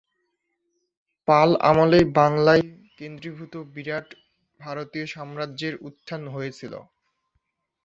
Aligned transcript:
পাল 1.27 1.49
আমলেই 1.69 2.05
বাংলায় 2.17 2.63
কেন্দ্রীভূত 2.99 3.53
বিরাট 3.73 4.07
ভারতীয় 4.59 5.05
সাম্রাজ্যের 5.07 5.73
উত্থান 5.87 6.21
হয়েছিল। 6.27 6.73